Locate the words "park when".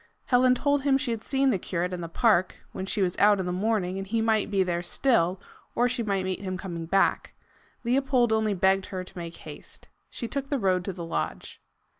2.09-2.87